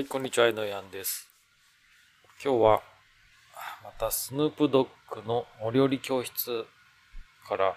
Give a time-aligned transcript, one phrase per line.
[0.00, 1.28] はい、こんにちは、えのやんです。
[2.42, 2.82] 今日は、
[3.84, 6.64] またスヌープドッグのお料理教室
[7.46, 7.76] から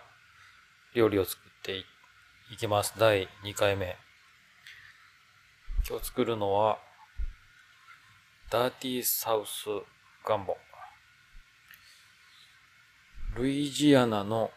[0.95, 1.79] 料理を作って
[2.49, 2.93] いきます。
[2.97, 3.97] 第2回目。
[5.85, 6.79] 今日作るのは、
[8.49, 9.65] ダーティーサウス
[10.25, 10.55] ガンボ。
[13.35, 14.49] ルイジアナの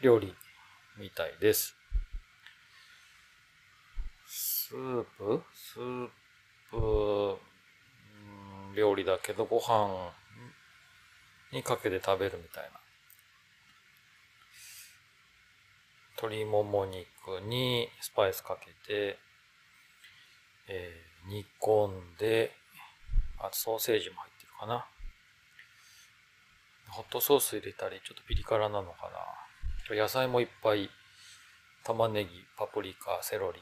[0.00, 0.34] 料理
[0.96, 1.79] みたいです。
[4.70, 5.42] スープ？
[5.52, 6.08] スー
[6.70, 10.12] プ、うん料理だけどご飯
[11.52, 12.78] にかけて食べるみたいな。
[16.18, 19.18] 鶏もも肉にスパイスかけて、
[20.68, 22.52] えー煮込んで、
[23.40, 24.86] あとソーセージも入ってるかな。
[26.90, 29.10] ホットソース入れたり、ちょっとピリ辛なのか
[29.90, 29.96] な。
[29.96, 30.88] 野菜もいっぱい、
[31.82, 33.60] 玉ねぎ、パプリカ、セロリ、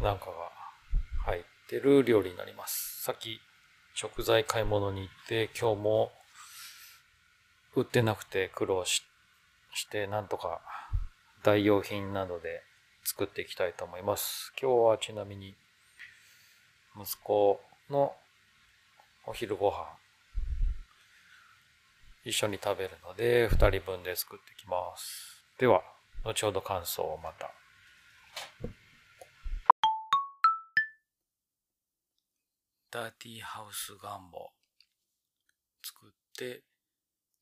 [0.00, 0.32] なんかが
[1.26, 3.02] 入ってる料理になります。
[3.02, 3.38] さっき
[3.94, 6.12] 食材買い物に行って、今日も
[7.76, 9.02] 売ってなくて苦労し
[9.74, 10.62] して、なんとか
[11.42, 12.62] 代用品などで
[13.04, 14.52] 作っていきたいと思います。
[14.60, 15.54] 今日はちなみに
[16.98, 18.14] 息子の
[19.26, 19.86] お昼ご飯
[22.24, 25.44] 一緒に食べるので2人分で作っていきます。
[25.58, 25.82] では、
[26.24, 27.50] 後ほど感想をまた。
[32.92, 34.50] ダーティーハウスガンボ
[35.80, 36.64] 作って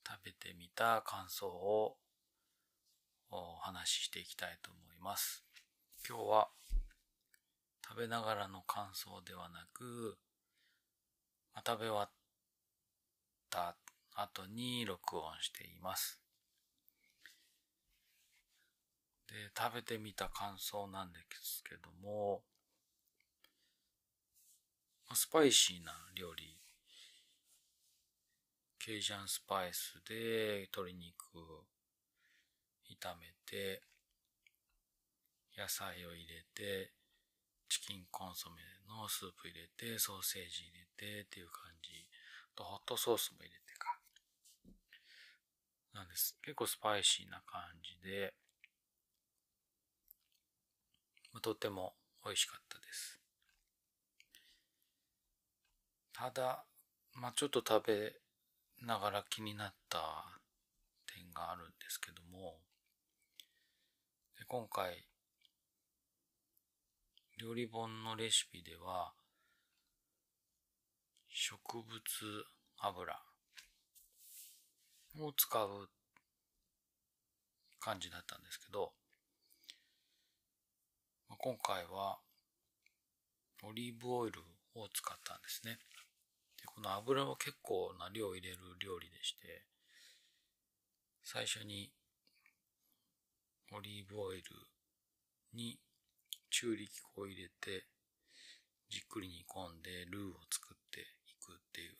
[0.07, 1.97] 食べてみた感想を
[3.31, 5.43] お話ししていきたいと思います。
[6.07, 6.49] 今日は
[7.83, 10.19] 食べながらの感想ではなく、
[11.55, 12.11] まあ食べ終わっ
[13.49, 13.75] た
[14.17, 16.21] 後に録音しています。
[19.29, 22.43] で、食べてみた感想なんですけども、
[25.15, 26.59] スパイシーな料理。
[28.79, 31.65] ケイジャンスパイスで鶏肉を
[32.89, 33.83] 炒めて、
[35.57, 36.93] 野菜を入れて、
[37.69, 42.09] チキンコンソメのスープ入れて、ソーセージ入れてっていう感じ。
[42.55, 43.99] とホットソースも入れてか。
[45.93, 46.37] なんです。
[46.43, 48.35] 結構スパイシーな感じで、
[51.41, 51.95] とても
[52.25, 53.18] 美味しかったです。
[56.19, 56.65] ただ、
[57.15, 58.13] まあちょっと食べ
[58.85, 60.25] ながら気になった
[61.15, 62.57] 点があるんですけども、
[64.37, 65.07] で今回、
[67.41, 69.13] 料理本のレシピでは、
[71.29, 71.87] 植物
[72.81, 73.15] 油
[75.21, 75.89] を使う
[77.79, 78.91] 感じだったんですけど、
[81.39, 82.19] 今回は
[83.63, 84.41] オリーブオイル
[84.75, 85.79] を使ったんですね。
[86.61, 89.65] でこの油は結構な量入れる料理でして、
[91.23, 91.93] 最初に
[93.73, 94.43] オリーブオイル
[95.55, 95.79] に
[96.51, 97.87] 中力粉を入れて、
[98.89, 101.05] じっくり煮込んでルーを作ってい
[101.45, 101.95] くっていう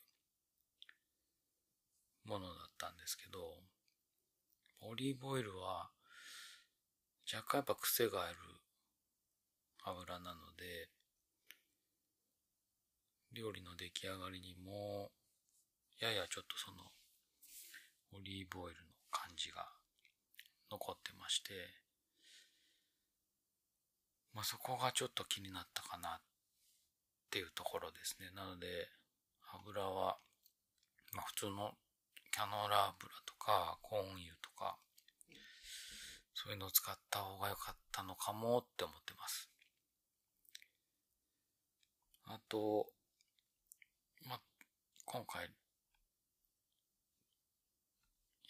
[2.25, 3.39] ものだったんですけど、
[4.81, 5.91] オリーブオイルは
[7.33, 8.37] 若干やっぱ癖がある
[9.85, 10.89] 油なので、
[13.39, 15.13] 料理の出来上がりにも、
[16.01, 16.91] ややちょっとその、
[18.19, 19.69] オリーブオイルの感じが
[20.71, 21.55] 残ってまして、
[24.35, 26.21] まあそこがちょっと気になったかなっ
[27.31, 28.31] ていうところですね。
[28.35, 28.91] なので、
[29.55, 30.19] 油は、
[31.15, 31.73] まあ普通の
[32.33, 34.77] キャノーラ油とか、コーン油とか、
[36.35, 39.49] そういうのを使った方が良かったのかもって思ってます。
[42.27, 42.87] あと、
[45.19, 45.51] 今回、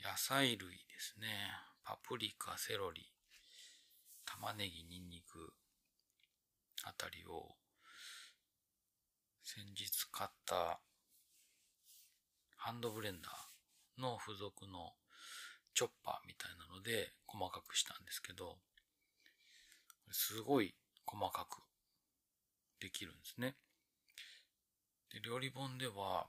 [0.05, 1.27] 野菜類ですね。
[1.83, 3.11] パプリカ、セロリ、
[4.27, 5.55] 玉ねぎ、ニンニク
[6.85, 7.57] あたりを、
[9.43, 10.79] 先日買った
[12.59, 14.93] ハンドブレンダーの付属の
[15.73, 18.59] チョッパーみたいなので細かくしたんですけど、
[20.11, 20.75] すごい
[21.07, 21.63] 細かく
[22.79, 23.57] できるんですね。
[25.11, 26.27] で、料理本では、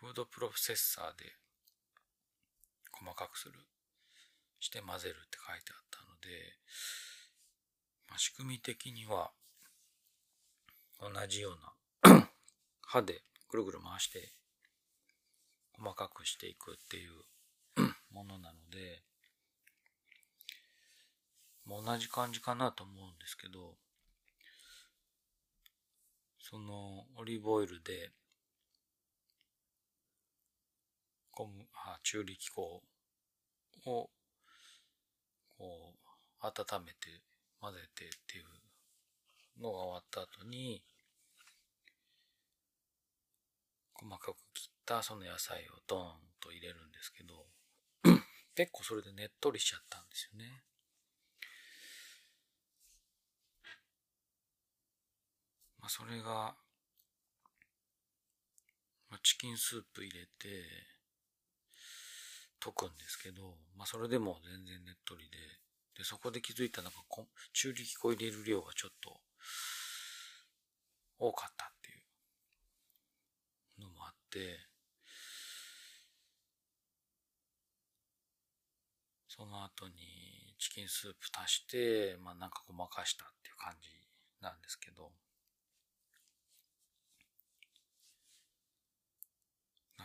[0.00, 1.32] フードプロセッサーで
[2.92, 3.54] 細かくする、
[4.60, 6.28] して混ぜるって書いてあったので、
[8.08, 9.32] まあ、仕組み的には
[11.00, 11.50] 同じよ
[12.04, 12.28] うな
[12.82, 14.32] 刃でぐるぐる回して
[15.76, 17.12] 細かくしていくっていう
[18.14, 19.02] ものなので、
[21.64, 23.74] も同じ感じかなと思うんですけど、
[26.40, 28.10] そのオリーブオイルで、
[31.38, 32.82] 小麦、あ、中力粉を、
[33.84, 34.10] こ
[35.60, 37.22] う、温めて、
[37.60, 40.82] 混ぜてっていうのが終わった後に、
[43.94, 47.46] 細かく切ったその野菜をドーンと入れるんですけど、
[48.56, 50.64] 結構それでねっとりしちゃったんですよね。
[55.78, 56.56] まあ、それが、
[59.08, 60.97] まあ、チキンスープ入れて、
[62.60, 65.36] 溶くんですけど、まあ、それでも全然ねっとりで、
[65.96, 66.96] で、そこで気づいたのが、
[67.52, 69.20] 中力粉入れる量がちょっと、
[71.18, 71.92] 多かったってい
[73.78, 74.58] うのもあって、
[79.28, 83.88] その後にチキンスープ足して、まあなんかごまかしたっていう感じ
[84.40, 85.12] なんですけど、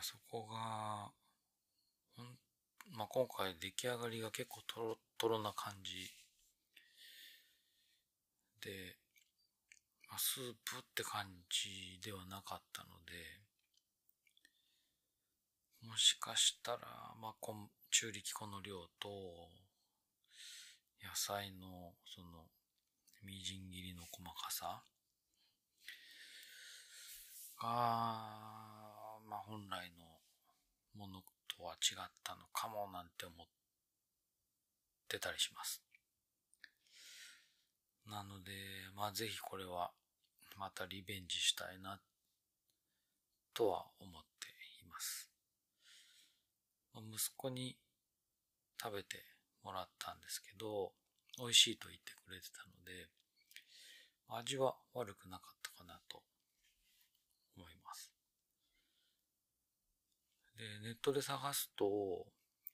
[0.03, 1.11] そこが、
[2.91, 6.11] まあ、今回出来上がりが結構トロトロな感じ。
[8.61, 8.97] で、
[10.09, 13.41] まあ、スープって感じではなかったので、
[15.87, 16.79] もしかしたら、
[17.21, 17.33] まあ、
[17.91, 19.09] 中力粉の量と、
[21.03, 22.45] 野菜の、その、
[23.23, 24.83] みじん切りの細かさ。
[27.63, 27.67] が、
[29.29, 30.05] まあ、本来の
[30.95, 31.21] もの
[31.57, 33.47] とは違ったのかもなんて思っ
[35.07, 35.83] てたりします。
[38.07, 38.51] なので、
[38.95, 39.91] まあぜひこれは
[40.57, 41.99] またリベンジしたいな
[43.53, 44.47] とは思って
[44.83, 45.29] います。
[46.95, 47.77] 息子に
[48.81, 49.17] 食べて
[49.63, 50.91] もらったんですけど、
[51.39, 53.09] 美味しいと言ってくれてたので、
[54.29, 56.21] 味は悪くなかったかなと
[57.57, 58.12] 思います
[60.57, 62.25] で、ネットで探すと、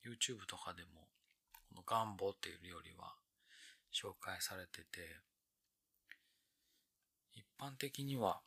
[0.06, 1.08] YouTube とかでも、
[1.70, 3.16] このガンボっていう料理は
[3.94, 5.22] 紹介されてて、
[7.34, 8.42] 一般的には、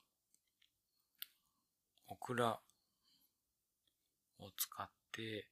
[2.09, 2.61] オクラ
[4.39, 5.49] を使って、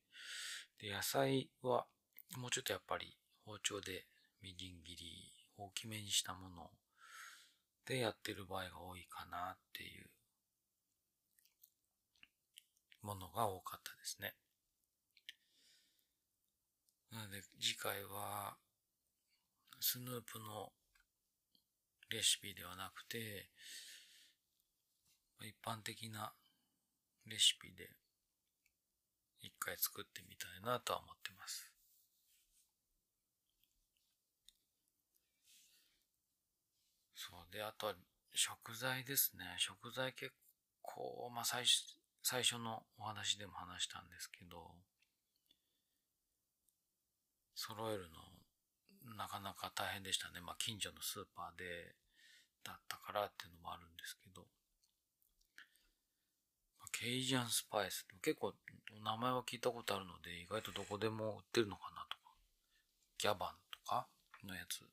[0.79, 1.87] で、野菜は
[2.37, 4.07] もうちょっとやっぱり包丁で
[4.43, 6.71] みじん切り大きめにしたもの
[7.87, 10.07] でやってる場合が多いかなっていう
[13.03, 14.35] ものが多かったですね。
[17.13, 18.57] なので次回は
[19.81, 20.73] スヌープの
[22.11, 23.49] レシピではなくて
[25.41, 26.33] 一般的な
[27.27, 27.91] レシピで
[29.41, 31.71] 一回作ってみたいなとは思ってます。
[37.15, 37.95] そうで、あとは
[38.33, 39.45] 食材ですね。
[39.59, 40.33] 食材結
[40.81, 44.75] 構、まあ最初、最初のお話でも話したんですけど、
[47.55, 50.41] 揃えるのなかなか大変でしたね。
[50.41, 51.95] まあ近所のスーパーで
[52.65, 54.47] だったからっていうのもあるんですけど、
[56.93, 58.53] ケイジャンスパイス結構
[59.03, 62.35] 名前は聞いたことあるので意外とどこでも売ってるのかなとか、
[63.19, 64.07] ギャバンとか
[64.45, 64.85] のやつ。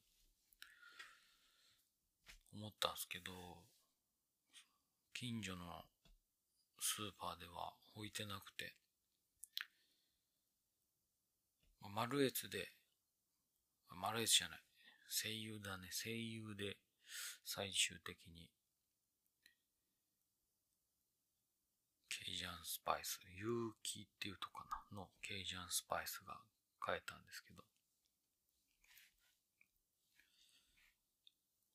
[2.54, 3.32] 思ったんですけど、
[5.14, 5.86] 近所の
[6.80, 8.74] スーパーでは置いてなくて、
[11.94, 12.72] マルエツで、
[13.90, 14.60] マルエツじゃない、
[15.10, 16.78] 声優だね、声優で
[17.46, 18.50] 最終的に、
[22.10, 26.38] ケイジャンスパイス、勇気っていうとかな、のケイジャンスパイスが
[26.80, 27.64] 買えたんですけど、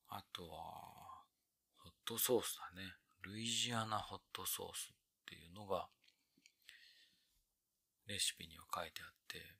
[0.09, 1.25] あとは、
[1.79, 3.02] ホットソースだね。
[3.23, 4.95] ルイジアナホットソースっ
[5.27, 5.89] ていうのが、
[8.07, 9.57] レシピには書いてあって、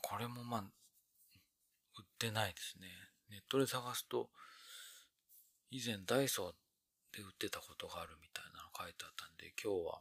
[0.00, 2.88] これもまあ、売ってないですね。
[3.30, 4.30] ネットで探すと、
[5.70, 6.52] 以前ダイソー
[7.16, 10.00] で売ってたことがあるみたいなの書いてあったんで、今日は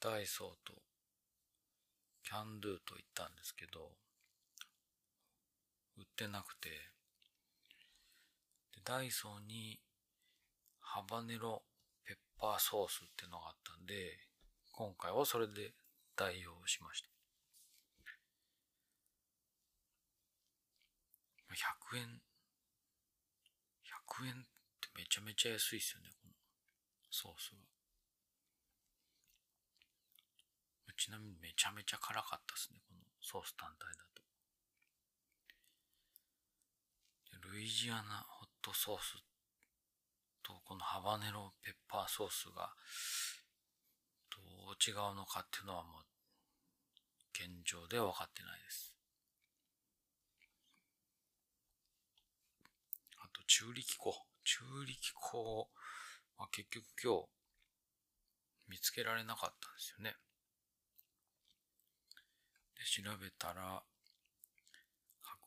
[0.00, 0.74] ダイソーと
[2.24, 3.92] キャンドゥと言ったんですけど、
[5.96, 6.70] 売ってなくて、
[8.74, 9.80] でダイソーに
[10.98, 11.62] ハバネロ
[12.04, 14.18] ペッパーソースっていうのがあったんで、
[14.72, 15.70] 今回はそれで
[16.16, 17.08] 代用しました。
[21.94, 22.20] 100円、
[23.86, 24.34] 100円っ
[24.82, 26.34] てめちゃめちゃ安いですよね、この
[27.10, 27.62] ソースが。
[30.98, 34.22] ちなみにめちゃめちゃ辛かったですね、このソース単体だと。
[37.54, 39.27] ルイジアナホットソースっ
[40.48, 42.72] とこのハバネロペッパーソースが
[44.32, 44.40] ど
[44.72, 46.02] う違うのかっていうのはもう
[47.36, 48.96] 現状では分かってないです。
[53.20, 54.14] あと中力粉。
[54.44, 55.68] 中力粉
[56.38, 57.28] は結局今日
[58.68, 60.16] 見つけられなかったんですよね。
[62.74, 63.82] で、調べたら、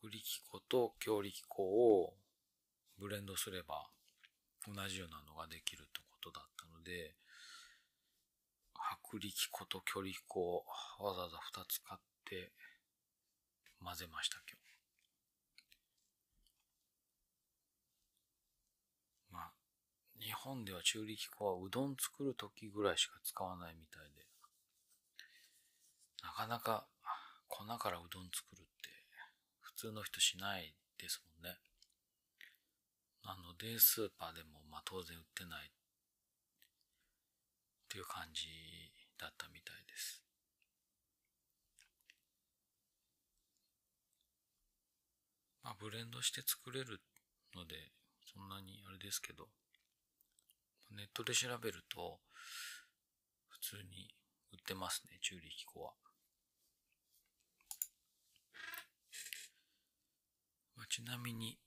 [0.04, 2.14] 薄力粉と強力粉を
[3.00, 3.90] ブレンドすれば
[4.68, 7.16] 同じようなのができるってことだったので、
[9.12, 10.64] 薄力粉と強力粉を
[11.00, 12.52] わざわざ2つ買って
[13.84, 14.72] 混ぜました今日。
[19.32, 19.52] まあ、
[20.20, 24.26] 日本では中力粉はうどん作る時ぐらいしか使わないみたいで、
[26.24, 26.88] なかなか
[27.48, 28.90] 粉からうどん作るって
[29.60, 31.58] 普通の人しないですもんね。
[33.26, 35.72] なので、スーパーでもまあ当然売ってないっ
[37.90, 38.48] ていう感じ
[39.20, 40.24] だったみたいです。
[45.64, 47.00] まあブレンドして作れる
[47.56, 47.76] ので、
[48.34, 49.48] そんなにあれですけど、
[50.92, 52.20] ネットで調べると、
[53.48, 54.14] 普通に
[54.52, 55.94] 売ってますね、中力粉は。
[60.76, 61.58] まあ、ちなみに、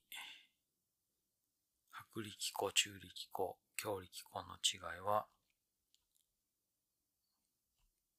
[2.15, 5.27] 薄力粉、中力粉、強力粉の違いは、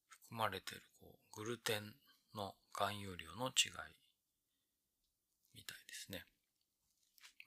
[0.09, 1.93] 含まれているこうグルテン
[2.33, 3.71] の含有量の違い
[5.53, 6.25] みたいですね。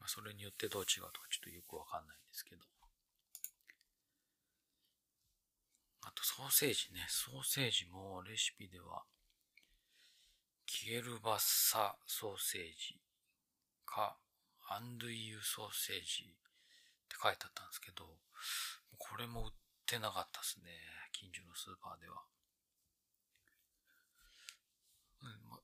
[0.00, 2.62] まあ、それによってどう違うとかちょっとよくわかんないんですけど。
[6.02, 7.04] あとソーセージね。
[7.08, 9.04] ソーセージもレシピでは、
[10.64, 12.98] キエルバッサソーセージ
[13.84, 14.16] か、
[14.70, 16.28] アンドゥイユソーセージっ
[17.08, 18.04] て書いてあったんですけど、
[18.98, 19.52] これも売っ
[19.86, 20.70] てなかったですね。
[21.12, 22.22] 近所のスーパーでは。
[25.22, 25.58] うんま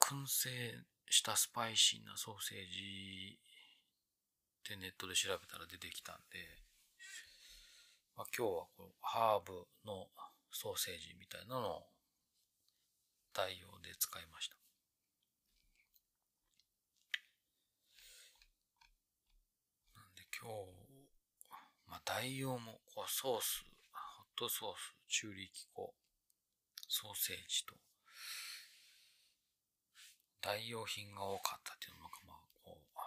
[0.00, 0.74] 燻製
[1.10, 3.38] したスパイシーなソーセージ
[4.68, 6.38] でネットで調べたら出てきたんで、
[8.16, 9.52] まあ、今日はこうハーブ
[9.84, 10.08] の
[10.50, 11.82] ソーセージみたいなのを
[13.32, 14.56] 代用で使いました。
[19.94, 20.72] なんで今日、
[21.86, 23.62] まあ、代用もこうソース、
[23.94, 25.94] ホットソース、中力粉、
[26.88, 27.76] ソーセージと
[30.42, 32.98] 代用品が多かったっていうのも、まあ、こう、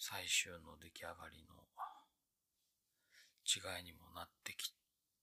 [0.00, 1.60] 最終の出来上がりの
[3.44, 4.72] 違いにもなってき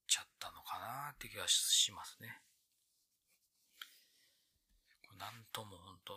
[0.06, 2.38] ちゃったのかなって気がしますね。
[5.18, 6.14] なんとも本当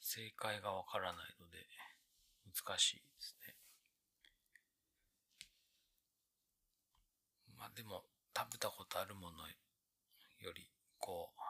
[0.00, 1.68] 正解がわからないので
[2.48, 3.63] 難しいですね。
[7.64, 8.04] まあでも
[8.36, 9.48] 食べたことあるもの
[10.44, 10.68] より
[11.00, 11.40] こう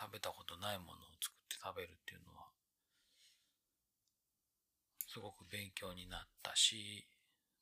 [0.00, 2.48] 食べたことないものを作って食べるっていうのは、
[5.06, 7.04] すごく勉強になったし、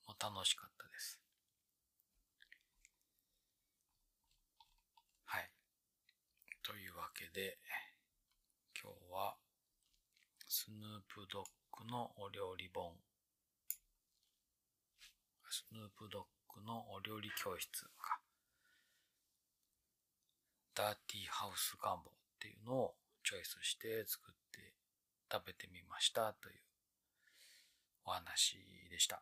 [0.07, 1.19] もう楽しかったです。
[5.25, 5.51] はい。
[6.63, 7.59] というわけで、
[8.81, 9.35] 今日は、
[10.47, 11.45] スヌープドッ
[11.83, 12.95] グのお料理本、
[15.49, 18.19] スヌープドッの料理教室か、
[20.75, 24.73] ダーティーハウスガンボっていうのをチョイスして作って
[25.31, 26.55] 食べてみましたという
[28.05, 28.57] お話
[28.89, 29.21] でした。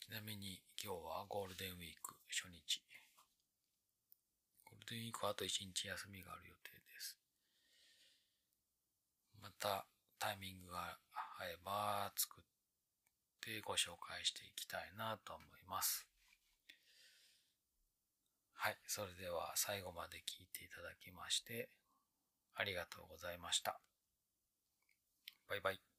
[0.00, 2.82] ちなみに今日はゴールデンウィーク初日。
[4.68, 7.16] ゴールデンウィークはあと1日休みがある予定です。
[9.40, 9.86] また
[10.18, 10.98] タイミングが
[11.40, 12.44] 合えば作っ
[13.42, 16.06] てご紹介していきたいなと思います。
[18.54, 18.76] はい。
[18.86, 21.68] それでは最後まで聞いていただきまして、
[22.54, 23.80] ありがとうございました。
[25.48, 25.91] バイバイ。